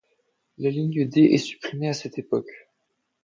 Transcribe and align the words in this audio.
La 0.57 0.71
ligne 0.71 1.07
D 1.07 1.19
est 1.25 1.37
supprimée 1.37 1.89
à 1.89 1.93
cette 1.93 2.17
époque. 2.17 2.67